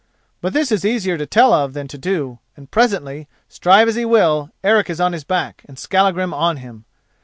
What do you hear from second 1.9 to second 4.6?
do, and presently, strive as he will,